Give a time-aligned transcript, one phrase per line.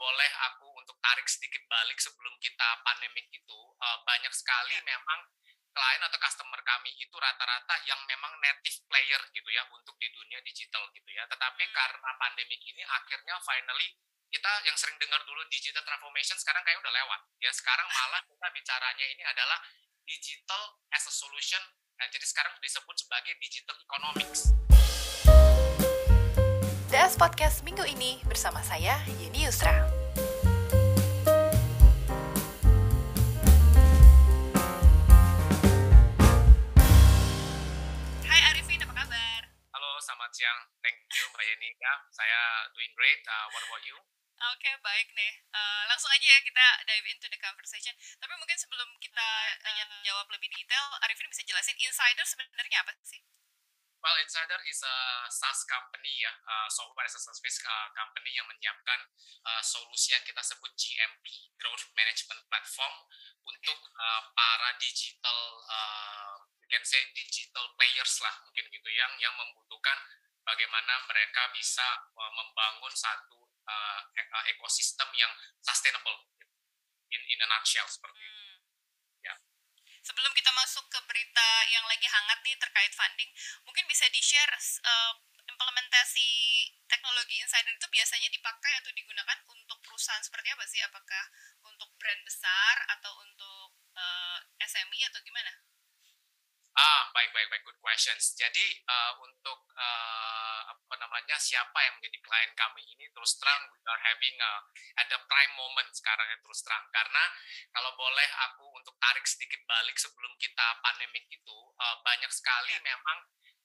[0.00, 4.82] boleh aku untuk tarik sedikit balik sebelum kita pandemik itu uh, banyak sekali ya.
[4.88, 5.20] memang
[5.70, 10.40] klien atau customer kami itu rata-rata yang memang native player gitu ya untuk di dunia
[10.40, 11.28] digital gitu ya.
[11.28, 11.74] Tetapi hmm.
[11.76, 13.92] karena pandemik ini akhirnya finally
[14.32, 17.20] kita yang sering dengar dulu digital transformation sekarang kayak udah lewat.
[17.44, 19.58] Ya sekarang malah kita bicaranya ini adalah
[20.08, 21.60] digital as a solution.
[22.00, 24.48] Nah, jadi sekarang disebut sebagai digital economics.
[26.90, 29.70] DS Podcast minggu ini bersama saya Yeni Yusra.
[38.26, 39.40] Hai Arifin, apa kabar?
[39.70, 40.58] Halo, selamat siang.
[40.82, 41.70] Thank you Mbak Yeni.
[41.78, 43.22] Ya, saya doing great.
[43.22, 43.94] Uh, what about you?
[43.94, 45.46] Oke, okay, baik nih.
[45.54, 47.94] Uh, langsung aja ya kita dive into the conversation.
[48.18, 49.28] Tapi mungkin sebelum kita
[49.62, 53.22] tanya jawab lebih detail, Arifin bisa jelasin insider sebenarnya apa sih?
[54.00, 54.96] Well, Insider is a
[55.28, 58.96] SaaS company ya, uh, software as a service uh, company yang menyiapkan
[59.44, 62.94] uh, solusi yang kita sebut GMP, Growth Management Platform,
[63.44, 65.36] untuk uh, para digital,
[65.68, 66.32] uh,
[66.64, 70.00] you can say digital players lah mungkin gitu, yang yang membutuhkan
[70.48, 71.84] bagaimana mereka bisa
[72.16, 74.00] uh, membangun satu uh,
[74.48, 76.24] ekosistem yang sustainable
[77.12, 78.39] in in a nutshell seperti itu
[80.10, 83.30] sebelum kita masuk ke berita yang lagi hangat nih terkait funding,
[83.62, 84.50] mungkin bisa di-share
[84.82, 85.14] uh,
[85.46, 86.30] implementasi
[86.90, 90.82] teknologi insider itu biasanya dipakai atau digunakan untuk perusahaan seperti apa sih?
[90.82, 91.24] Apakah
[91.62, 95.54] untuk brand besar atau untuk uh, eh, SME atau gimana?
[96.80, 97.62] Ah, baik, baik, baik.
[97.68, 98.32] Good questions.
[98.40, 103.78] Jadi uh, untuk uh, apa namanya siapa yang menjadi klien kami ini terus terang we
[103.84, 104.52] are having a,
[104.96, 107.24] at the prime moment sekarang ya terus terang karena
[107.70, 112.80] kalau boleh aku untuk tarik sedikit balik sebelum kita pandemik itu uh, banyak sekali ya.
[112.80, 113.18] memang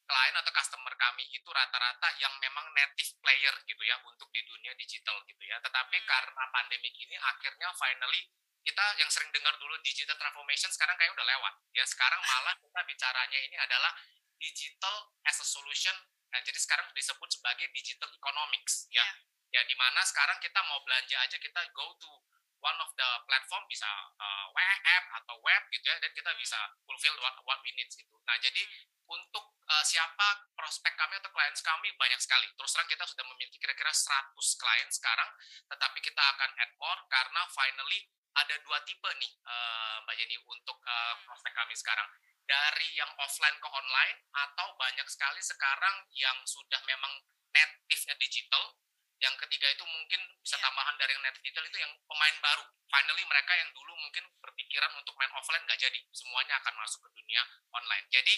[0.05, 4.75] klien atau customer kami itu rata-rata yang memang native player gitu ya untuk di dunia
[4.77, 5.57] digital gitu ya.
[5.63, 6.05] Tetapi hmm.
[6.05, 8.21] karena pandemik ini akhirnya finally
[8.65, 12.81] kita yang sering dengar dulu digital transformation sekarang kayak udah lewat ya sekarang malah kita
[12.89, 13.93] bicaranya ini adalah
[14.41, 15.93] digital as a solution
[16.33, 19.05] nah, jadi sekarang disebut sebagai digital economics ya
[19.53, 22.09] ya di mana sekarang kita mau belanja aja kita go to
[22.57, 23.87] one of the platform bisa
[24.17, 26.41] uh, web app atau web gitu ya dan kita hmm.
[26.41, 26.57] bisa
[26.89, 29.13] fulfill what, what we need gitu nah jadi hmm.
[29.13, 32.49] untuk uh, siapa prospek kami atau klien kami banyak sekali.
[32.57, 35.29] Terus terang kita sudah memiliki kira-kira 100 klien sekarang,
[35.69, 38.01] tetapi kita akan add more karena finally
[38.35, 42.07] ada dua tipe nih uh, Mbak Jenny untuk uh, prospek kami sekarang.
[42.45, 47.09] Dari yang offline ke online atau banyak sekali sekarang yang sudah memang
[47.49, 48.77] native-nya digital.
[49.17, 50.69] Yang ketiga itu mungkin bisa iya.
[50.69, 52.63] tambahan dari yang native digital itu yang pemain baru.
[52.85, 55.99] Finally mereka yang dulu mungkin berpikiran untuk main offline nggak jadi.
[56.13, 57.41] Semuanya akan masuk ke dunia
[57.73, 58.05] online.
[58.13, 58.35] Jadi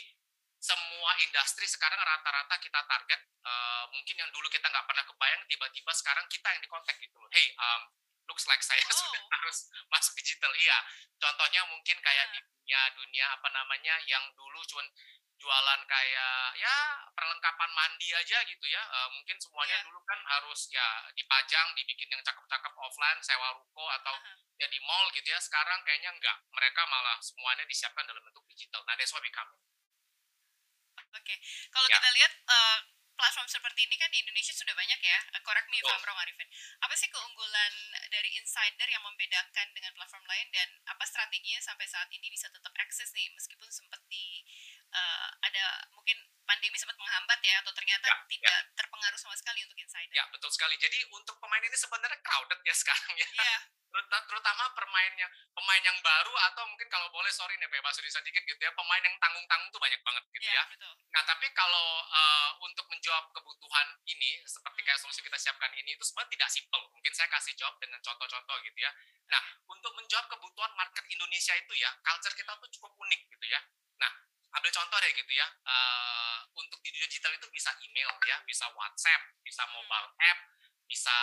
[0.58, 5.91] semua industri sekarang rata-rata kita target uh, mungkin yang dulu kita nggak pernah kebayang tiba-tiba
[5.94, 7.29] sekarang kita yang dikontak gitu loh.
[7.29, 7.81] Hey um,
[8.37, 8.93] looks like saya oh.
[8.93, 9.57] sudah harus
[9.89, 10.77] masuk digital iya
[11.17, 14.85] contohnya mungkin kayak di dunia dunia apa namanya yang dulu cuma
[15.37, 16.75] jualan kayak ya
[17.17, 19.85] perlengkapan mandi aja gitu ya uh, mungkin semuanya yeah.
[19.89, 24.37] dulu kan harus ya dipajang dibikin yang cakep-cakep offline sewa ruko atau uh-huh.
[24.61, 28.81] ya di mall gitu ya sekarang kayaknya enggak mereka malah semuanya disiapkan dalam bentuk digital
[28.85, 29.49] nah that's why we come
[31.17, 31.37] Oke, okay.
[31.71, 31.97] kalau yeah.
[31.97, 32.77] kita lihat uh,
[33.17, 35.19] platform seperti ini kan di Indonesia sudah banyak ya.
[35.33, 36.47] Uh, correct me if I'm wrong, Arifin.
[36.85, 37.73] Apa sih keunggulan
[38.13, 42.72] dari Insider yang membedakan dengan platform lain dan apa strateginya sampai saat ini bisa tetap
[42.78, 44.45] akses nih meskipun sempat di
[44.94, 48.72] uh, ada mungkin pandemi sempat menghambat ya atau ternyata ya, tidak ya.
[48.78, 49.47] terpengaruh sama sekali.
[50.17, 50.73] Ya, betul sekali.
[50.81, 53.29] Jadi untuk pemain ini sebenarnya crowded ya sekarang ya.
[53.38, 53.61] Yeah
[54.05, 58.59] terutama permainnya pemain yang baru atau mungkin kalau boleh sorry nih Pak Basuri sedikit gitu
[58.59, 60.61] ya pemain yang tanggung-tanggung tuh banyak banget gitu ya.
[60.61, 60.63] ya.
[61.16, 66.03] Nah tapi kalau uh, untuk menjawab kebutuhan ini seperti kayak solusi kita siapkan ini itu
[66.05, 66.81] sebenarnya tidak simpel.
[66.94, 68.91] Mungkin saya kasih jawab dengan contoh-contoh gitu ya.
[69.31, 73.59] Nah untuk menjawab kebutuhan market Indonesia itu ya culture kita tuh cukup unik gitu ya.
[73.97, 74.11] Nah
[74.56, 75.47] ambil contoh deh gitu ya.
[75.68, 80.40] Uh, untuk di digital itu bisa email ya, bisa WhatsApp, bisa mobile app,
[80.88, 81.13] bisa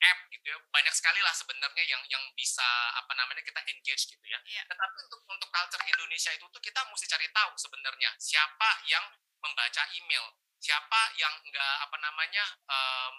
[0.00, 2.64] app gitu ya banyak sekali lah sebenarnya yang yang bisa
[2.96, 4.64] apa namanya kita engage gitu ya yeah.
[4.64, 9.04] tetapi untuk untuk culture Indonesia itu tuh kita mesti cari tahu sebenarnya siapa yang
[9.44, 10.24] membaca email
[10.56, 13.14] siapa yang enggak apa namanya um,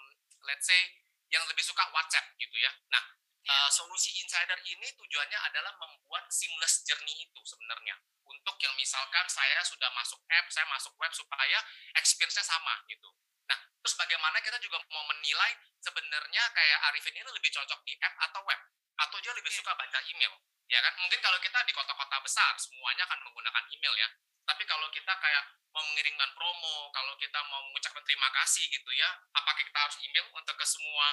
[0.50, 0.98] let's say
[1.30, 3.14] yang lebih suka WhatsApp gitu ya nah.
[3.48, 9.60] Uh, solusi insider ini tujuannya adalah membuat seamless journey itu sebenarnya untuk yang misalkan saya
[9.64, 11.58] sudah masuk app saya masuk web supaya
[11.96, 13.08] experience-nya sama gitu
[13.48, 18.16] Nah, terus bagaimana kita juga mau menilai sebenarnya kayak Arifin ini lebih cocok di app
[18.30, 18.60] atau web?
[18.94, 20.32] Atau dia lebih suka baca email?
[20.70, 20.96] Ya kan?
[20.96, 24.08] Mungkin kalau kita di kota-kota besar, semuanya akan menggunakan email ya.
[24.44, 25.44] Tapi kalau kita kayak
[25.74, 30.24] mau mengirimkan promo, kalau kita mau mengucapkan terima kasih gitu ya, apakah kita harus email
[30.32, 31.06] untuk ke semua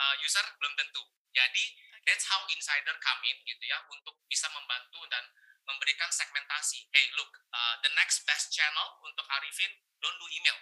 [0.00, 1.02] uh, user belum tentu.
[1.36, 1.64] Jadi
[2.08, 5.28] that's how insider come in gitu ya untuk bisa membantu dan
[5.66, 6.86] memberikan segmentasi.
[6.94, 9.68] Hey, look, uh, the next best channel untuk Arifin
[10.00, 10.56] don't do email.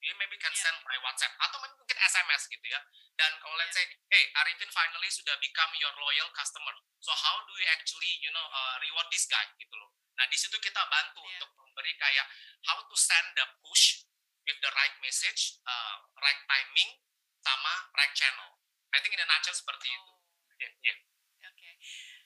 [0.00, 2.80] You maybe can send by WhatsApp atau mungkin SMS gitu ya.
[3.16, 6.72] Dan kalau let's say, hey, Arifin finally sudah become your loyal customer.
[7.00, 9.92] So how do you actually, you know, uh, reward this guy gitu loh.
[10.16, 11.36] Nah, di situ kita bantu yeah.
[11.36, 12.26] untuk memberi kayak
[12.64, 14.06] how to send the push
[14.48, 17.02] with the right message, uh, right timing,
[17.42, 18.56] sama right channel.
[18.94, 19.96] I think in a nutshell seperti oh.
[20.00, 20.15] itu.
[20.56, 20.98] Yeah, yeah.
[21.46, 21.52] Oke.
[21.52, 21.72] Okay.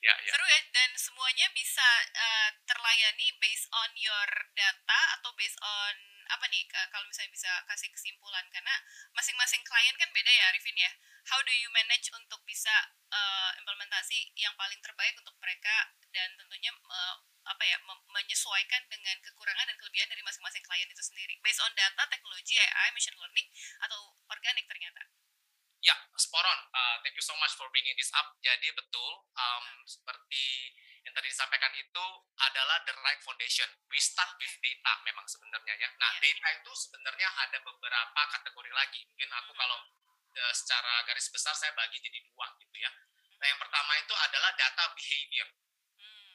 [0.01, 0.31] Ya, ya.
[0.33, 5.95] Seru ya dan semuanya bisa uh, terlayani based on your data atau based on
[6.31, 6.63] apa nih
[6.95, 8.71] kalau misalnya bisa kasih kesimpulan karena
[9.11, 10.91] masing-masing klien kan beda ya Arifin ya.
[11.27, 12.71] How do you manage untuk bisa
[13.13, 17.77] uh, implementasi yang paling terbaik untuk mereka dan tentunya uh, apa ya
[18.09, 22.89] menyesuaikan dengan kekurangan dan kelebihan dari masing-masing klien itu sendiri based on data, teknologi, AI,
[22.95, 23.47] machine learning
[23.85, 25.03] atau organik ternyata.
[25.81, 25.97] Ya,
[26.51, 26.59] sporon.
[26.75, 28.35] Uh, thank you so much for bringing this up.
[28.43, 32.05] Jadi betul, um, seperti yang tadi disampaikan itu
[32.45, 33.65] adalah the right foundation.
[33.89, 35.89] We start with data memang sebenarnya ya.
[35.97, 36.35] Nah, iya.
[36.35, 39.01] data itu sebenarnya ada beberapa kategori lagi.
[39.07, 39.79] Mungkin aku kalau
[40.35, 42.91] uh, secara garis besar saya bagi jadi dua gitu ya.
[43.41, 45.47] Nah, yang pertama itu adalah data behavior.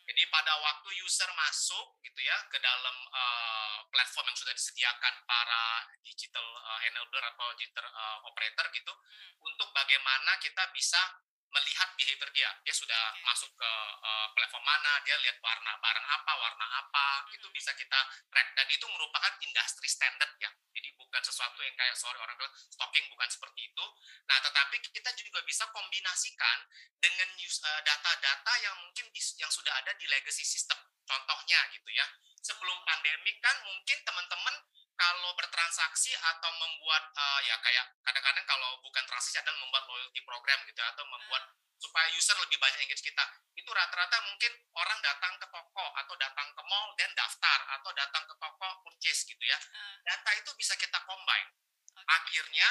[0.07, 5.83] Jadi pada waktu user masuk gitu ya ke dalam uh, platform yang sudah disediakan para
[6.07, 9.43] digital uh, enabler atau digital uh, operator gitu, hmm.
[9.43, 10.99] untuk bagaimana kita bisa
[11.51, 12.51] melihat behavior dia.
[12.63, 13.23] Dia sudah okay.
[13.27, 13.73] masuk ke
[14.03, 17.37] uh, platform mana, dia lihat warna barang apa, warna apa, hmm.
[17.39, 18.01] itu bisa kita
[18.31, 20.51] track dan itu merupakan industri standard ya.
[20.71, 23.85] Jadi bukan sesuatu yang kayak sorry orang bilang stocking bukan seperti itu.
[24.27, 26.59] Nah, tetapi kita juga bisa kombinasikan
[26.99, 27.29] dengan
[27.87, 30.77] data-data uh, yang mungkin di, yang sudah ada di legacy system.
[31.07, 32.07] Contohnya gitu ya.
[32.43, 34.55] Sebelum pandemi kan mungkin teman-teman
[34.97, 40.59] kalau bertransaksi atau membuat uh, ya kayak kadang-kadang kalau bukan transaksi adalah membuat loyalty program
[40.65, 43.25] gitu atau membuat supaya user lebih banyak engage kita.
[43.53, 48.25] Itu rata-rata mungkin orang datang ke toko atau datang ke mall dan daftar atau datang
[48.25, 49.59] ke toko purchase gitu ya.
[50.01, 51.53] Data itu bisa kita combine.
[52.09, 52.69] Akhirnya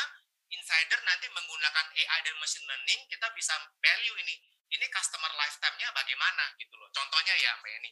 [0.49, 4.35] insider nanti menggunakan AI dan machine learning kita bisa value ini
[4.73, 6.89] ini customer lifetime-nya bagaimana gitu loh.
[6.89, 7.91] Contohnya ya mbak Yani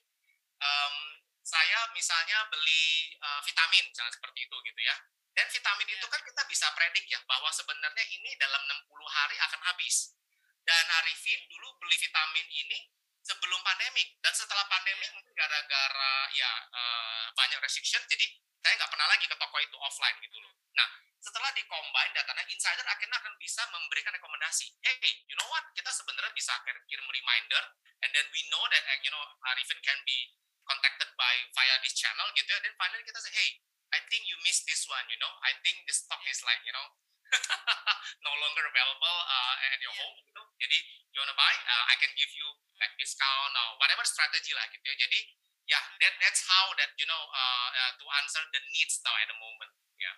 [0.62, 0.96] um,
[1.44, 4.96] saya misalnya beli uh, vitamin misalnya seperti itu gitu ya.
[5.34, 9.62] Dan vitamin itu kan kita bisa predik ya bahwa sebenarnya ini dalam 60 hari akan
[9.68, 10.16] habis.
[10.64, 12.80] Dan Arifin dulu beli vitamin ini
[13.20, 18.28] sebelum pandemik dan setelah pandemik mungkin gara-gara ya uh, banyak restriction jadi
[18.64, 20.56] saya nggak pernah lagi ke toko itu offline gitu loh.
[20.80, 20.88] Nah,
[21.20, 24.72] setelah di-combine datanya, insider akhirnya akan bisa memberikan rekomendasi.
[24.80, 24.96] Hey,
[25.28, 25.68] you know what?
[25.76, 26.56] Kita sebenarnya bisa
[26.88, 27.64] kirim reminder,
[28.08, 30.32] and then we know that, you know, Arifin can be
[30.68, 32.60] contacted by via this channel gitu ya.
[32.64, 33.50] Dan finally kita say hey
[33.94, 35.34] I think you missed this one you know.
[35.46, 36.88] I think the stock is like you know
[38.28, 40.78] no longer available uh, at your home gitu jadi
[41.14, 41.54] you wanna buy?
[41.54, 42.48] Uh, I can give you
[42.82, 44.96] like discount or whatever strategy lah gitu ya.
[44.98, 45.20] Jadi
[45.64, 49.16] ya yeah, that that's how that you know uh, uh, to answer the needs now
[49.16, 50.16] at the moment ya yeah.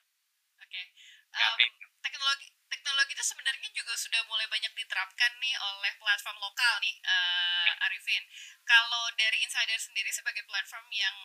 [0.66, 1.68] Oke okay.
[1.70, 6.96] um, teknologi teknologi itu sebenarnya juga sudah mulai banyak diterapkan nih oleh platform lokal nih
[7.02, 8.22] uh, Arifin.
[8.66, 11.16] Kalau dari Insider sendiri sebagai platform yang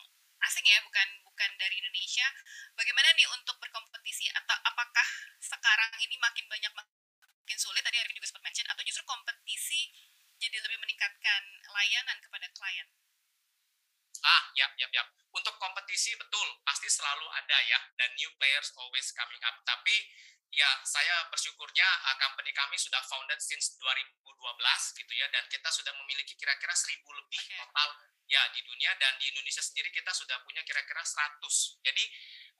[0.41, 2.25] asing ya, bukan bukan dari Indonesia,
[2.73, 5.07] bagaimana nih untuk berkompetisi atau apakah
[5.37, 9.93] sekarang ini makin banyak makin sulit tadi Arifin juga sempat mention atau justru kompetisi
[10.41, 12.89] jadi lebih meningkatkan layanan kepada klien?
[14.21, 15.03] Ah, ya, ya, ya.
[15.31, 19.55] Untuk kompetisi betul, pasti selalu ada ya, dan new players always coming up.
[19.65, 19.95] Tapi
[20.51, 25.95] ya saya bersyukurnya uh, company kami sudah founded since 2012 gitu ya dan kita sudah
[26.03, 27.55] memiliki kira-kira seribu lebih okay.
[27.55, 27.89] total
[28.27, 31.39] ya di dunia dan di Indonesia sendiri kita sudah punya kira-kira 100.
[31.83, 32.03] Jadi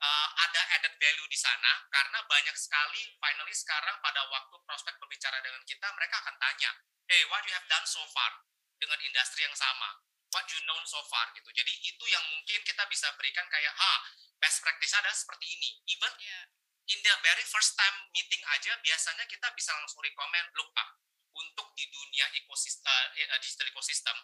[0.00, 5.40] uh, ada added value di sana karena banyak sekali finally sekarang pada waktu prospek berbicara
[5.44, 6.70] dengan kita mereka akan tanya,
[7.08, 8.40] "Hey, what you have done so far
[8.80, 10.00] dengan industri yang sama?
[10.32, 11.48] What you know so far?" gitu.
[11.52, 13.92] Jadi itu yang mungkin kita bisa berikan kayak, "Ha,
[14.40, 16.48] best practice adalah seperti ini." Even yeah
[16.90, 20.88] in the very first time meeting aja biasanya kita bisa langsung rekomend look pak
[21.32, 24.16] untuk di dunia ekosistem uh, digital ekosistem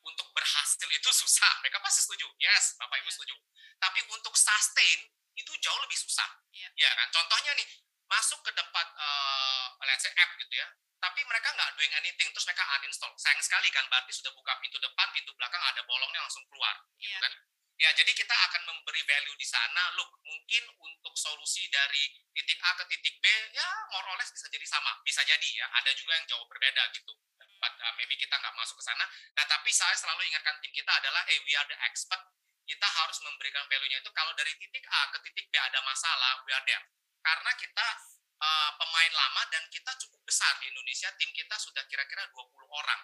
[0.00, 3.36] untuk berhasil itu susah mereka pasti setuju yes bapak ibu setuju
[3.76, 5.00] tapi untuk sustain
[5.36, 6.72] itu jauh lebih susah yeah.
[6.80, 7.68] ya kan contohnya nih
[8.08, 10.68] masuk ke tempat uh, let's say app gitu ya
[11.00, 14.80] tapi mereka nggak doing anything terus mereka uninstall sayang sekali kan berarti sudah buka pintu
[14.80, 17.22] depan pintu belakang ada bolongnya langsung keluar gitu yeah.
[17.22, 17.32] kan
[17.76, 19.92] Ya, jadi kita akan memberi value di sana.
[20.00, 24.48] Look, mungkin untuk solusi dari titik A ke titik B, ya more or less bisa
[24.48, 24.96] jadi sama.
[25.04, 27.12] Bisa jadi ya, ada juga yang jauh berbeda gitu.
[27.60, 29.04] But uh, maybe kita nggak masuk ke sana.
[29.36, 32.20] Nah, tapi saya selalu ingatkan tim kita adalah, eh, we are the expert.
[32.64, 36.56] Kita harus memberikan value-nya itu kalau dari titik A ke titik B ada masalah, we
[36.56, 36.84] are there.
[37.20, 37.86] Karena kita
[38.40, 41.08] uh, pemain lama dan kita cukup besar di Indonesia.
[41.16, 43.00] Tim kita sudah kira-kira 20 orang.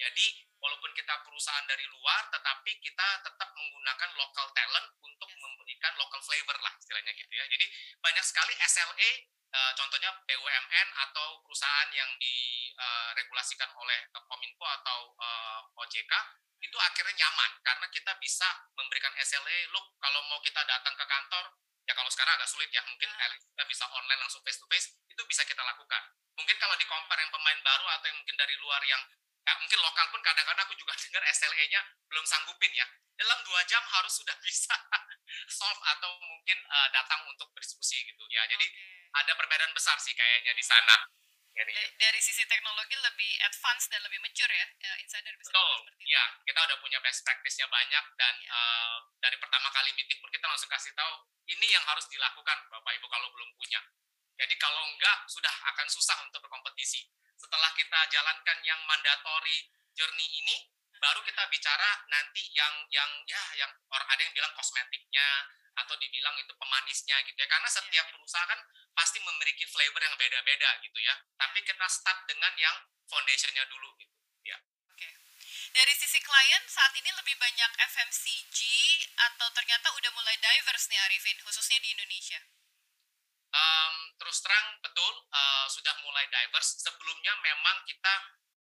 [0.00, 0.26] Jadi
[0.58, 6.58] walaupun kita perusahaan dari luar, tetapi kita tetap menggunakan local talent untuk memberikan local flavor
[6.58, 7.44] lah istilahnya gitu ya.
[7.46, 7.66] Jadi
[8.02, 9.10] banyak sekali SLA,
[9.54, 16.12] uh, contohnya BUMN atau perusahaan yang diregulasikan uh, oleh Kominfo atau uh, OJK
[16.62, 18.46] itu akhirnya nyaman karena kita bisa
[18.78, 22.82] memberikan SLA, look kalau mau kita datang ke kantor ya kalau sekarang agak sulit ya.
[22.86, 23.32] Mungkin uh.
[23.38, 26.02] kita bisa online langsung face to face itu bisa kita lakukan.
[26.38, 29.02] Mungkin kalau di compare yang pemain baru atau yang mungkin dari luar yang
[29.42, 32.86] ya, mungkin lokal pun kadang-kadang aku juga dengar SLE-nya belum sanggupin ya.
[33.12, 34.74] Dalam dua jam harus sudah bisa
[35.60, 38.24] solve atau mungkin uh, datang untuk berdiskusi gitu.
[38.32, 39.20] Ya jadi okay.
[39.22, 40.96] ada perbedaan besar sih kayaknya di sana.
[41.52, 45.84] Ya, dari, dari sisi teknologi lebih advance dan lebih mature ya, ya insider bisa Betul,
[45.84, 46.16] seperti itu.
[46.16, 48.56] ya kita udah punya best practice-nya banyak dan ya.
[48.56, 51.12] uh, dari pertama kali meeting pun kita langsung kasih tahu
[51.48, 53.80] ini yang harus dilakukan Bapak Ibu kalau belum punya.
[54.38, 57.06] Jadi kalau enggak sudah akan susah untuk berkompetisi.
[57.38, 60.56] Setelah kita jalankan yang mandatory journey ini,
[60.98, 65.28] baru kita bicara nanti yang yang ya yang orang ada yang bilang kosmetiknya,
[65.78, 68.60] atau dibilang itu pemanisnya gitu ya karena setiap perusahaan kan
[68.92, 72.76] pasti memiliki flavor yang beda-beda gitu ya tapi kita start dengan yang
[73.08, 74.56] foundationnya dulu gitu ya
[75.72, 78.58] dari sisi klien saat ini lebih banyak FMCG
[79.32, 82.40] atau ternyata udah mulai diverse nih Arifin khususnya di Indonesia?
[83.52, 86.80] Um, terus terang betul uh, sudah mulai diverse.
[86.80, 88.14] Sebelumnya memang kita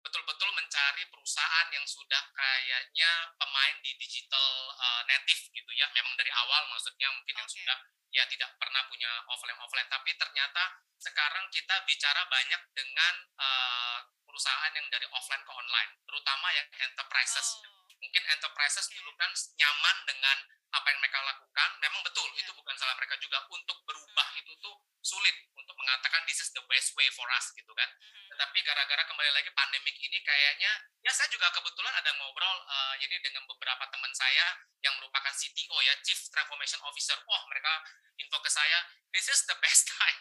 [0.05, 6.29] betul-betul mencari perusahaan yang sudah kayaknya pemain di digital uh, native gitu ya memang dari
[6.29, 7.41] awal maksudnya mungkin okay.
[7.41, 7.79] yang sudah
[8.15, 14.73] ya tidak pernah punya offline offline tapi ternyata sekarang kita bicara banyak dengan uh, perusahaan
[14.77, 17.74] yang dari offline ke online terutama yang enterprises oh.
[18.01, 20.37] Mungkin enterprises dulu kan nyaman dengan
[20.75, 22.43] apa yang mereka lakukan memang betul yeah.
[22.43, 24.41] itu bukan salah mereka juga untuk berubah hmm.
[24.43, 24.75] itu tuh
[25.05, 27.87] sulit untuk mengatakan this is the best way for us gitu kan.
[27.87, 28.33] Mm-hmm.
[28.33, 30.73] Tetapi gara-gara kembali lagi pandemik ini kayaknya
[31.05, 35.77] ya saya juga kebetulan ada ngobrol uh, ini dengan beberapa teman saya yang merupakan CTO
[35.85, 37.21] ya Chief Transformation Officer.
[37.29, 37.85] Wah mereka
[38.17, 38.81] info ke saya
[39.13, 40.19] this is the best time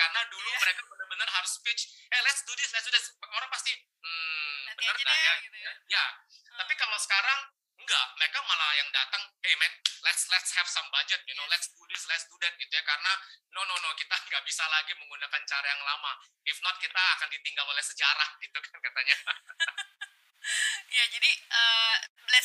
[0.00, 0.60] karena dulu yeah.
[0.64, 3.12] mereka benar-benar harus speech, eh let's do this, let's do this.
[3.20, 4.49] Orang pasti hmm,
[4.80, 5.72] benar ya, gitu ya.
[5.92, 6.04] ya.
[6.08, 6.56] Hmm.
[6.64, 7.40] Tapi kalau sekarang
[7.80, 9.72] Enggak, mereka malah yang datang, hey man,
[10.04, 12.84] let's let's have some budget, you know, let's do this, let's do that gitu ya.
[12.84, 13.12] Karena
[13.56, 16.12] no no no, kita nggak bisa lagi menggunakan cara yang lama.
[16.44, 19.16] If not, kita akan ditinggal oleh sejarah gitu kan katanya.
[20.96, 21.96] ya jadi uh,
[22.36, 22.40] ya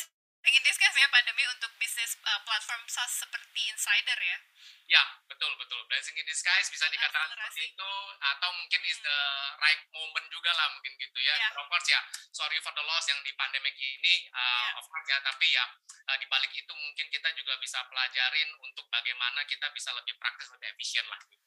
[1.26, 4.38] pandemi untuk bisnis uh, platform SaaS seperti Insider ya.
[4.86, 5.82] Ya, betul betul.
[5.90, 7.92] Blessing in disguise bisa dikatakan seperti itu
[8.22, 9.58] atau mungkin is the hmm.
[9.58, 11.34] right moment juga lah mungkin gitu ya.
[11.34, 11.58] Yeah.
[11.58, 11.98] Of course ya,
[12.30, 14.78] sorry for the loss yang di pandemic ini uh, yeah.
[14.78, 15.66] of course ya, tapi ya
[16.14, 20.46] uh, di balik itu mungkin kita juga bisa pelajarin untuk bagaimana kita bisa lebih praktis
[20.54, 21.45] lebih efisien lah gitu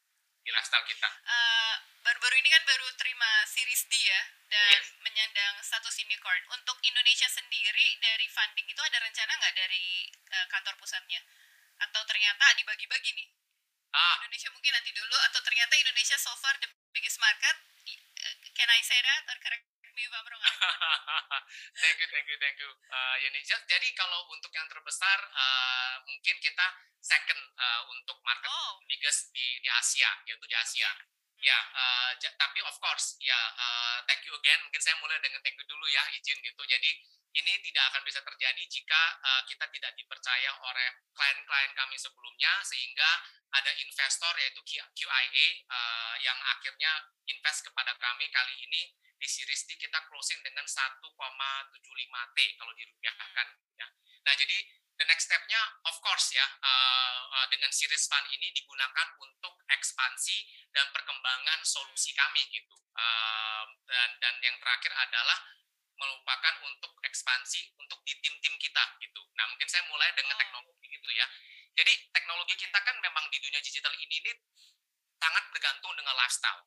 [0.49, 1.09] di lifestyle kita.
[1.29, 4.97] Uh, baru-baru ini kan baru terima Series D ya dan yes.
[5.05, 6.41] menyandang status unicorn.
[6.57, 11.21] Untuk Indonesia sendiri dari funding itu ada rencana nggak dari uh, kantor pusatnya?
[11.77, 13.29] Atau ternyata dibagi-bagi nih?
[13.93, 14.25] Ah.
[14.25, 17.55] Indonesia mungkin nanti dulu atau ternyata Indonesia so far the biggest market?
[18.19, 19.65] Eh, can I say that or correct
[19.99, 20.43] if I'm wrong?
[21.83, 22.71] thank you, thank you, thank you.
[22.87, 23.41] Uh, Yuni.
[23.43, 26.67] Jadi kalau untuk yang terbesar uh, mungkin kita
[26.99, 28.79] second uh, untuk market oh.
[28.87, 30.89] biggest di di Asia yaitu di Asia.
[31.39, 34.59] Ya, uh, tapi of course, ya uh, thank you again.
[34.67, 36.63] Mungkin saya mulai dengan thank you dulu ya, izin gitu.
[36.67, 36.91] Jadi
[37.29, 43.07] ini tidak akan bisa terjadi jika uh, kita tidak dipercaya oleh klien-klien kami sebelumnya, sehingga
[43.49, 49.75] ada investor yaitu QIA uh, yang akhirnya invest kepada kami kali ini di Series D
[49.75, 51.03] kita closing dengan 1,75
[52.33, 53.47] T kalau dirupiahkan.
[53.75, 53.87] Ya.
[54.23, 54.57] Nah jadi
[54.99, 60.43] the next step-nya of course ya uh, uh, dengan series fund ini digunakan untuk ekspansi
[60.75, 65.39] dan perkembangan solusi kami gitu uh, dan dan yang terakhir adalah
[65.99, 69.23] melupakan untuk ekspansi untuk di tim-tim kita gitu.
[69.35, 70.39] Nah mungkin saya mulai dengan oh.
[70.39, 71.27] teknologi gitu ya.
[71.75, 74.31] Jadi teknologi kita kan memang di dunia digital ini ini
[75.19, 76.63] sangat bergantung dengan lifestyle.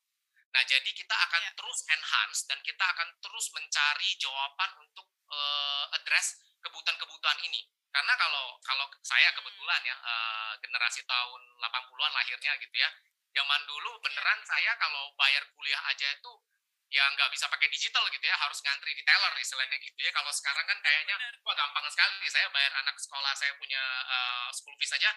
[0.52, 1.54] Nah jadi kita akan yeah.
[1.56, 7.64] terus enhance dan kita akan terus mencari jawaban untuk uh, address kebutuhan-kebutuhan ini.
[7.92, 12.88] Karena kalau kalau saya kebetulan ya uh, generasi tahun 80-an lahirnya gitu ya.
[13.32, 16.32] Zaman dulu beneran saya kalau bayar kuliah aja itu
[16.92, 20.12] ya nggak bisa pakai digital gitu ya, harus ngantri di teller istilahnya gitu ya.
[20.12, 24.76] Kalau sekarang kan kayaknya wah gampang sekali saya bayar anak sekolah saya punya uh, school
[24.76, 25.08] fees aja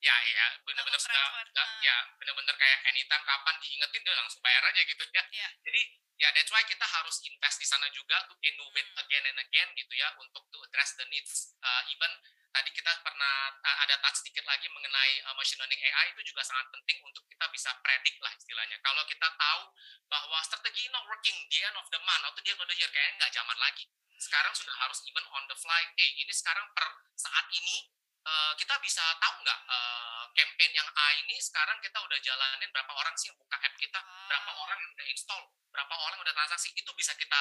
[0.00, 1.68] ya ya benar-benar sudah uh.
[1.80, 5.50] ya benar-benar kayak anytime kapan diingetin dia langsung bayar aja gitu ya yeah.
[5.64, 5.82] jadi
[6.16, 9.02] ya that's why kita harus invest di sana juga to innovate hmm.
[9.04, 12.12] again and again gitu ya untuk to address the needs uh, even
[12.56, 16.40] tadi kita pernah uh, ada touch sedikit lagi mengenai uh, machine learning AI itu juga
[16.40, 19.62] sangat penting untuk kita bisa predik lah istilahnya kalau kita tahu
[20.08, 22.88] bahwa strategi not working the end of the month atau the end of the year
[22.88, 23.84] kayaknya nggak zaman lagi
[24.16, 27.92] sekarang sudah harus even on the fly eh ini sekarang per saat ini
[28.26, 32.92] uh, kita bisa tahu nggak uh, campaign yang A ini sekarang kita udah jalanin berapa
[32.92, 36.36] orang sih yang buka app kita, berapa orang yang udah install, berapa orang yang udah
[36.36, 37.40] transaksi itu bisa kita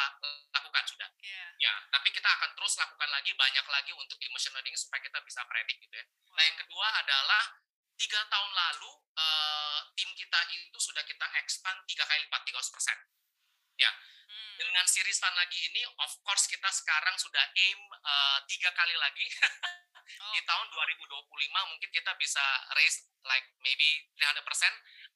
[0.56, 1.10] lakukan sudah.
[1.20, 1.50] Yeah.
[1.60, 5.42] Ya, tapi kita akan terus lakukan lagi banyak lagi untuk machine learning supaya kita bisa
[5.50, 6.06] predik gitu ya.
[6.06, 6.34] Wow.
[6.38, 7.44] Nah yang kedua adalah
[7.96, 12.98] tiga tahun lalu uh, tim kita itu sudah kita expand tiga kali lipat 300 persen.
[13.76, 14.56] Ya, hmm.
[14.56, 19.28] dengan Siristan lagi ini, of course kita sekarang sudah aim uh, tiga kali lagi
[20.06, 20.32] oh.
[20.34, 22.44] di tahun 2025 mungkin kita bisa
[22.78, 24.42] raise like maybe 300%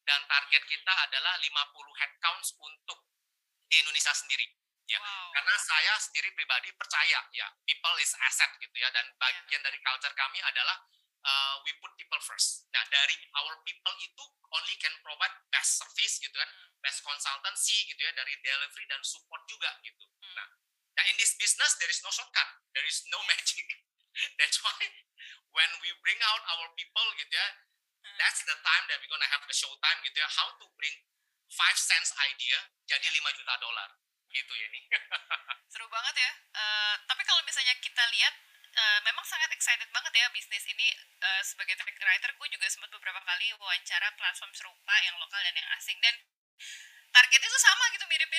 [0.05, 2.99] dan target kita adalah 50 headcounts untuk
[3.69, 4.49] di Indonesia sendiri.
[4.89, 5.29] Ya, wow.
[5.37, 9.69] karena saya sendiri pribadi percaya ya people is asset gitu ya dan bagian yeah.
[9.69, 10.81] dari culture kami adalah
[11.25, 12.67] uh, we put people first.
[12.71, 14.23] Nah, dari our people itu
[14.55, 16.79] only can provide best service gitu kan, hmm.
[16.81, 20.05] best consultancy gitu ya dari delivery dan support juga gitu.
[20.25, 20.35] Hmm.
[20.35, 20.47] Nah,
[20.95, 23.67] nah in this business there is no shortcut, there is no magic.
[24.39, 24.83] That's why
[25.53, 27.47] when we bring out our people gitu ya,
[28.21, 30.95] that's the time that we gonna have the show time gitu ya, how to bring
[31.49, 33.89] five cents idea jadi 5 juta dolar
[34.29, 34.83] gitu ya nih.
[35.71, 36.31] Seru banget ya.
[36.53, 38.33] Uh, tapi kalau misalnya kita lihat
[38.69, 40.93] Uh, memang sangat excited banget ya bisnis ini
[41.25, 45.57] uh, sebagai tech writer gue juga sempat beberapa kali wawancara platform serupa yang lokal dan
[45.57, 46.13] yang asing dan
[47.09, 48.38] targetnya tuh sama gitu mirip-mirip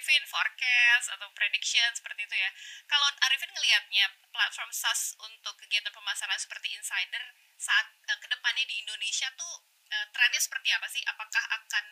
[0.00, 2.48] Arifin forecast atau prediction seperti itu ya
[2.88, 7.20] kalau Arifin ngelihatnya platform SaaS untuk kegiatan pemasaran seperti insider
[7.60, 9.60] saat uh, ke depannya di Indonesia tuh
[9.92, 11.84] uh, trennya seperti apa sih apakah akan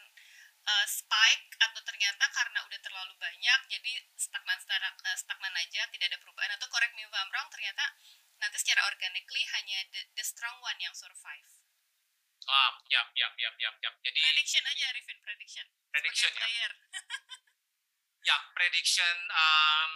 [0.72, 6.16] uh, spike atau ternyata karena udah terlalu banyak jadi stagnan uh, stagnan aja tidak ada
[6.16, 7.92] perubahan atau correct me if I'm wrong ternyata
[8.40, 11.44] nanti secara organically hanya the, the strong one yang survive
[12.48, 13.90] Ah, ya, ya, ya, ya, ya.
[14.00, 15.68] Jadi prediction aja Arifin, prediction.
[15.92, 16.48] Prediction ya.
[18.25, 19.90] ya, prediction um,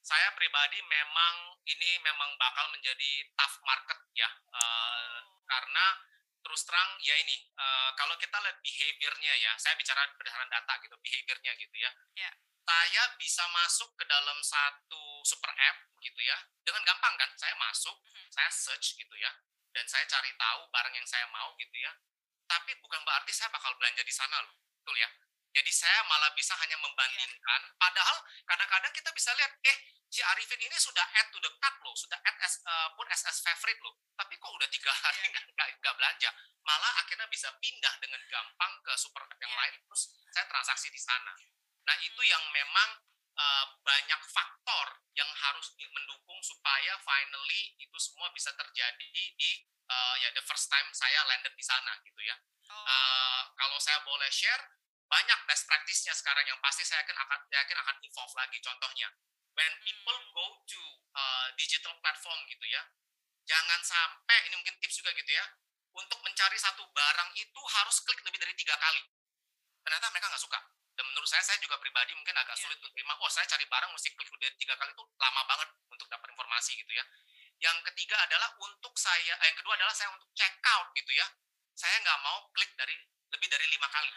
[0.00, 4.30] saya pribadi memang ini memang bakal menjadi tough market ya.
[4.52, 5.86] Uh, karena
[6.38, 10.96] terus terang ya ini uh, kalau kita lihat behaviornya ya, saya bicara berdasarkan data gitu,
[10.98, 11.90] behaviornya gitu ya.
[12.16, 12.32] Yeah.
[12.68, 17.32] Saya bisa masuk ke dalam satu super app gitu ya, dengan gampang kan?
[17.36, 18.28] Saya masuk, mm -hmm.
[18.28, 19.32] saya search gitu ya
[19.78, 21.92] dan saya cari tahu barang yang saya mau gitu ya.
[22.48, 24.54] Tapi bukan berarti saya bakal belanja di sana loh.
[24.80, 25.08] Betul ya?
[25.58, 28.14] Jadi saya malah bisa hanya membandingkan, padahal
[28.46, 32.14] kadang-kadang kita bisa lihat, eh si Arifin ini sudah add to the cart loh, sudah
[32.14, 35.42] add as, uh, pun as, as favorite loh, tapi kok udah tiga hari iya.
[35.50, 36.30] nggak nggak belanja,
[36.62, 39.58] malah akhirnya bisa pindah dengan gampang ke super app yang iya.
[39.66, 41.34] lain, terus saya transaksi di sana.
[41.90, 43.02] Nah itu yang memang
[43.34, 44.86] uh, banyak faktor
[45.18, 49.50] yang harus mendukung supaya finally itu semua bisa terjadi di
[49.90, 52.38] uh, ya the first time saya landed di sana gitu ya.
[52.70, 52.86] Oh.
[52.86, 57.76] Uh, kalau saya boleh share banyak best practice-nya sekarang yang pasti saya yakin akan yakin
[57.80, 58.58] akan evolve lagi.
[58.60, 59.08] Contohnya,
[59.56, 60.80] when people go to
[61.16, 62.84] uh, digital platform gitu ya,
[63.48, 65.44] jangan sampai ini mungkin tips juga gitu ya,
[65.96, 69.02] untuk mencari satu barang itu harus klik lebih dari tiga kali.
[69.82, 70.60] Ternyata mereka nggak suka
[70.98, 72.62] dan menurut saya saya juga pribadi mungkin agak yeah.
[72.66, 75.68] sulit untuk terima oh saya cari barang mesti klik udah tiga kali itu lama banget
[75.94, 77.06] untuk dapat informasi gitu ya
[77.62, 81.22] yang ketiga adalah untuk saya eh, yang kedua adalah saya untuk check out gitu ya
[81.78, 82.98] saya nggak mau klik dari
[83.30, 84.10] lebih dari lima kali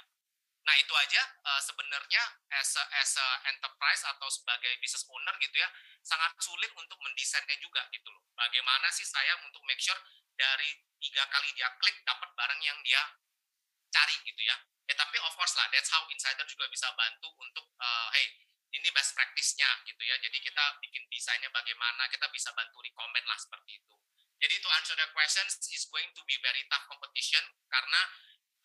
[0.61, 2.21] nah itu aja uh, sebenarnya
[2.53, 5.69] as a, as a enterprise atau sebagai business owner gitu ya
[6.05, 8.21] sangat sulit untuk mendesainnya juga gitu loh.
[8.37, 9.97] Bagaimana sih saya untuk make sure
[10.37, 10.69] dari
[11.01, 13.01] tiga kali dia klik dapat barang yang dia
[13.89, 14.57] cari gitu ya.
[14.89, 18.25] Ya tapi of course lah that's how insider juga bisa bantu untuk uh, hey
[18.71, 20.15] ini best practice-nya gitu ya.
[20.21, 23.95] Jadi kita bikin desainnya bagaimana kita bisa bantu rekomend lah seperti itu.
[24.41, 28.01] Jadi to answer the questions is going to be very tough competition karena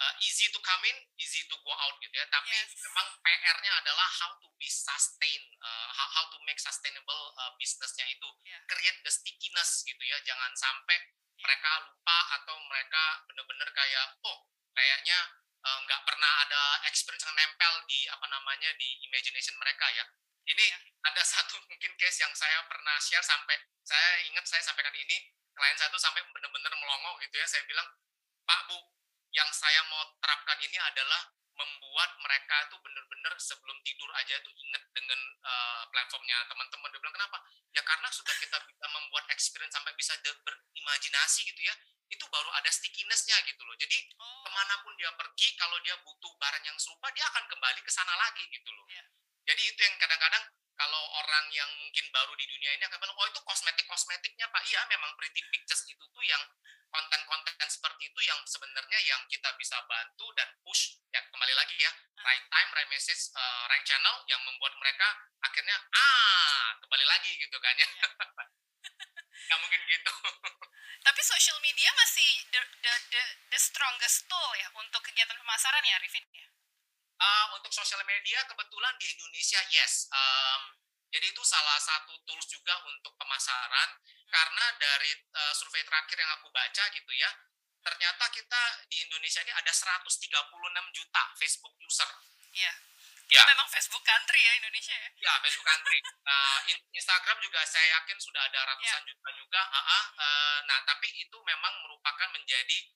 [0.00, 2.26] uh, easy to come in, easy to go out gitu ya.
[2.28, 2.72] Tapi yes.
[2.76, 8.06] memang PR-nya adalah how to be sustain, uh, how, how to make sustainable uh, bisnisnya
[8.08, 8.60] itu, yeah.
[8.68, 10.16] create the stickiness gitu ya.
[10.24, 11.40] Jangan sampai yeah.
[11.40, 15.18] mereka lupa atau mereka benar-benar kayak oh kayaknya
[15.66, 20.04] Eh, nggak uh, pernah ada experience yang nempel di apa namanya di imagination mereka ya.
[20.46, 20.78] Ini ya.
[21.10, 25.74] ada satu mungkin case yang saya pernah share sampai saya ingat saya sampaikan ini klien
[25.74, 27.46] satu sampai benar-benar melongo gitu ya.
[27.50, 27.88] Saya bilang,
[28.46, 28.78] Pak Bu,
[29.36, 34.82] yang saya mau terapkan ini adalah membuat mereka tuh benar-benar sebelum tidur aja tuh inget
[34.92, 36.88] dengan uh, platformnya teman-teman.
[36.92, 37.38] Dia bilang kenapa?
[37.72, 41.76] Ya karena sudah kita bisa membuat experience sampai bisa berimajinasi gitu ya.
[42.06, 43.74] itu baru ada stickinessnya gitu loh.
[43.74, 44.46] Jadi oh.
[44.46, 47.90] ke mana pun dia pergi, kalau dia butuh barang yang serupa, dia akan kembali ke
[47.90, 48.86] sana lagi gitu loh.
[48.86, 49.06] Yeah.
[49.42, 50.46] Jadi itu yang kadang-kadang
[50.78, 54.62] kalau orang yang mungkin baru di dunia ini akan bilang, oh itu kosmetik-kosmetiknya Pak.
[54.70, 56.42] Iya, memang pretty pictures itu tuh yang
[56.90, 60.96] konten-konten seperti itu yang sebenarnya yang kita bisa bantu dan push.
[61.12, 61.90] Ya, kembali lagi ya,
[62.22, 65.08] right time, right message, uh, right channel yang membuat mereka
[65.42, 67.88] akhirnya, ah, kembali lagi gitu kan ya.
[69.50, 70.12] ya mungkin gitu.
[71.06, 73.22] Tapi social media masih the, the, the,
[73.54, 76.46] the strongest tool ya untuk kegiatan pemasaran ya, Arifin ya?
[77.16, 80.10] Uh, untuk sosial media kebetulan di Indonesia yes.
[80.12, 80.76] Um,
[81.14, 83.96] jadi itu salah satu tools juga untuk pemasaran.
[84.30, 87.30] Karena dari uh, survei terakhir yang aku baca gitu ya,
[87.82, 90.18] ternyata kita di Indonesia ini ada 136
[90.94, 92.10] juta Facebook user.
[92.56, 92.72] Iya.
[93.26, 93.42] Ya.
[93.42, 95.08] Memang Facebook country ya Indonesia ya.
[95.18, 95.98] Ya, Facebook country.
[96.30, 96.58] uh,
[96.94, 99.08] Instagram juga saya yakin sudah ada ratusan ya.
[99.10, 99.62] juta juga.
[99.66, 100.04] Uh -uh.
[100.14, 102.86] Uh, nah, tapi itu memang merupakan menjadi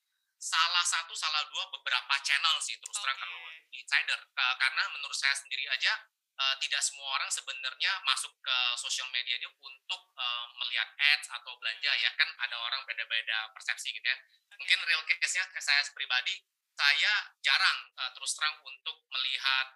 [0.40, 3.04] salah satu salah dua beberapa channel sih terus okay.
[3.04, 3.40] terang kalau
[3.76, 5.92] insider karena menurut saya sendiri aja
[6.40, 11.52] uh, tidak semua orang sebenarnya masuk ke sosial media dia untuk uh, melihat ads atau
[11.60, 14.56] belanja ya kan ada orang beda-beda persepsi gitu ya okay.
[14.56, 16.40] mungkin real case-nya ke saya pribadi
[16.80, 17.12] saya
[17.44, 19.68] jarang uh, terus terang untuk melihat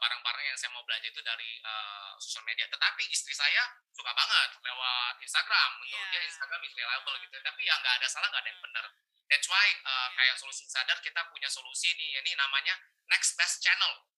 [0.00, 2.64] barang-barang uh, yang saya mau belanja itu dari uh, sosial media.
[2.72, 5.70] Tetapi istri saya suka banget lewat Instagram.
[5.84, 6.12] Menurut yeah.
[6.16, 7.36] dia Instagram is reliable gitu.
[7.36, 8.84] Tapi ya nggak ada salah, nggak ada yang benar.
[9.28, 12.80] That's why uh, kayak solusi sadar kita punya solusi nih, ini namanya
[13.12, 14.08] next best channel.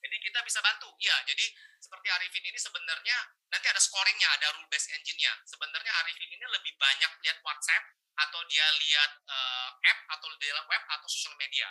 [0.00, 0.88] Jadi kita bisa bantu.
[0.96, 1.44] Iya, jadi
[1.80, 3.16] seperti Arifin ini sebenarnya
[3.52, 5.32] nanti ada scoringnya, ada rule based engine-nya.
[5.44, 7.84] Sebenarnya Arifin ini lebih banyak lihat WhatsApp
[8.16, 11.68] atau dia lihat uh, app atau dia web atau social media.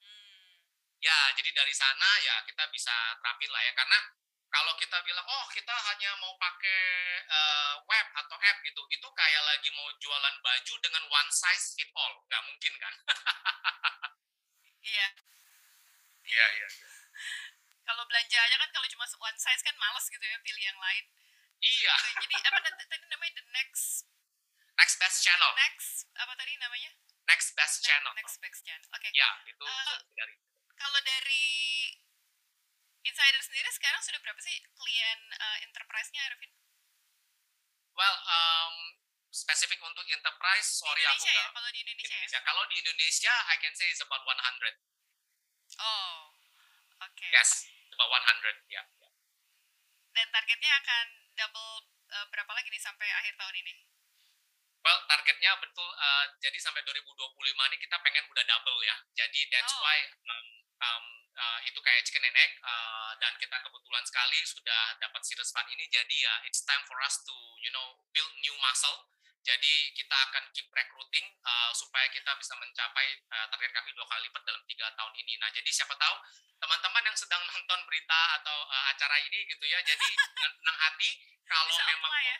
[0.00, 0.60] Hmm.
[1.00, 3.98] Ya, jadi dari sana ya kita bisa terapin lah ya karena
[4.50, 6.82] kalau kita bilang oh kita hanya mau pakai
[7.30, 11.90] uh, web atau app gitu itu kayak lagi mau jualan baju dengan one size fit
[11.94, 12.94] all nggak mungkin kan
[14.90, 15.06] iya
[16.26, 16.68] iya iya, iya.
[17.86, 21.04] kalau belanja aja kan kalau cuma one size kan males gitu ya pilih yang lain
[21.60, 24.08] iya jadi apa tadi namanya the next
[24.80, 26.90] next best channel next apa tadi namanya
[27.28, 29.12] next best channel next best channel oke okay.
[29.12, 30.34] ya itu uh, dari
[30.80, 31.60] kalau dari
[33.00, 36.52] Insider sendiri sekarang sudah berapa sih klien uh, enterprise-nya, Arvin?
[37.96, 38.74] Well, um,
[39.32, 41.46] spesifik untuk enterprise, sorry Indonesia aku ya?
[41.56, 42.36] Kalau di Indonesia, Indonesia.
[42.36, 42.42] Ya?
[42.44, 44.36] Kalau di Indonesia, I can say it's about 100.
[45.80, 46.29] Oh.
[47.40, 47.64] Yes,
[47.96, 48.84] about 100, ya.
[48.84, 49.12] Yeah, yeah.
[50.12, 53.80] Dan targetnya akan double uh, berapa lagi nih sampai akhir tahun ini?
[54.84, 57.00] Well, targetnya betul, uh, jadi sampai 2025
[57.40, 58.92] ini kita pengen udah double ya.
[59.16, 59.80] Jadi that's oh.
[59.80, 60.48] why um,
[60.84, 65.48] um, uh, itu kayak chicken and egg uh, dan kita kebetulan sekali sudah dapat series
[65.48, 67.32] fund ini jadi ya it's time for us to
[67.64, 69.08] you know build new muscle
[69.40, 74.28] jadi kita akan keep recruiting uh, supaya kita bisa mencapai uh, target kami dua kali
[74.28, 75.40] lipat dalam tiga tahun ini.
[75.40, 76.16] Nah, jadi siapa tahu
[76.60, 81.10] teman-teman yang sedang nonton berita atau uh, acara ini gitu ya, jadi dengan tenang hati
[81.50, 82.36] kalau bisa memang ya?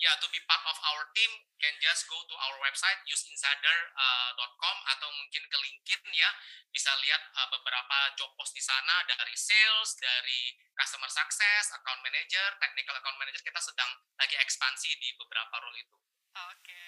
[0.00, 4.92] ya to be part of our team can just go to our website useinsider.com uh,
[4.96, 6.30] atau mungkin ke LinkedIn ya
[6.72, 12.58] bisa lihat uh, beberapa job post di sana dari sales, dari customer success, account manager,
[12.58, 15.96] technical account manager kita sedang lagi ekspansi di beberapa role itu.
[16.34, 16.82] Oke.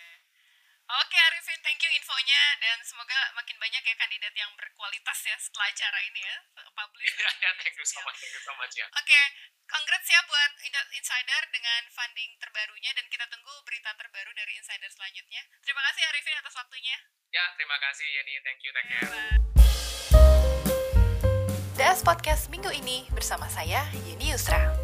[0.87, 5.67] Oke Arifin, thank you infonya dan semoga makin banyak ya kandidat yang berkualitas ya setelah
[5.67, 6.37] acara ini ya
[6.79, 7.11] publish.
[7.11, 8.87] Iya, yeah, thank you so much, thank you so much ya.
[8.95, 9.25] Oke, okay.
[9.67, 10.53] congrats ya buat
[10.95, 15.43] Insider dengan funding terbarunya dan kita tunggu berita terbaru dari Insider selanjutnya.
[15.59, 16.97] Terima kasih Arifin atas waktunya.
[17.35, 19.07] Ya, terima kasih Yani, thank you, thank you.
[21.77, 24.76] DS Podcast minggu ini bersama saya Yeni Yusra.